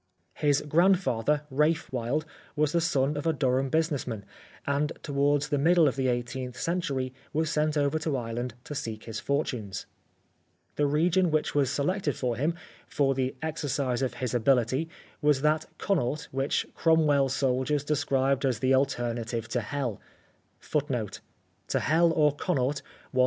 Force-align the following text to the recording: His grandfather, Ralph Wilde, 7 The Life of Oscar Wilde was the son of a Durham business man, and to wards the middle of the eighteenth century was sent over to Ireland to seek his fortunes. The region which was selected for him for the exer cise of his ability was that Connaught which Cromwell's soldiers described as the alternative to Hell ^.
His 0.33 0.61
grandfather, 0.67 1.43
Ralph 1.51 1.93
Wilde, 1.93 2.23
7 2.23 2.25
The 2.25 2.25
Life 2.25 2.25
of 2.25 2.25
Oscar 2.25 2.25
Wilde 2.25 2.25
was 2.63 2.71
the 2.71 2.81
son 2.81 3.15
of 3.17 3.27
a 3.27 3.33
Durham 3.33 3.69
business 3.69 4.07
man, 4.07 4.25
and 4.65 4.91
to 5.03 5.13
wards 5.13 5.49
the 5.49 5.59
middle 5.59 5.87
of 5.87 5.95
the 5.95 6.07
eighteenth 6.07 6.57
century 6.59 7.13
was 7.33 7.51
sent 7.51 7.77
over 7.77 7.99
to 7.99 8.17
Ireland 8.17 8.55
to 8.63 8.73
seek 8.73 9.03
his 9.03 9.19
fortunes. 9.19 9.85
The 10.75 10.87
region 10.87 11.29
which 11.29 11.53
was 11.53 11.69
selected 11.69 12.15
for 12.15 12.35
him 12.35 12.55
for 12.87 13.13
the 13.13 13.35
exer 13.43 13.69
cise 13.69 14.01
of 14.01 14.15
his 14.15 14.33
ability 14.33 14.89
was 15.21 15.41
that 15.43 15.67
Connaught 15.77 16.29
which 16.31 16.65
Cromwell's 16.73 17.35
soldiers 17.35 17.83
described 17.83 18.43
as 18.43 18.57
the 18.57 18.73
alternative 18.73 19.47
to 19.49 19.61
Hell 19.61 20.01
^. 20.63 21.11